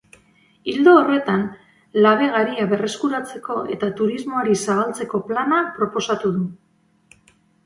[0.71, 1.43] Ildo horretan,
[2.05, 6.49] labe garia berreskuratzeko eta turismoari zabaltzeko plana proposatu du.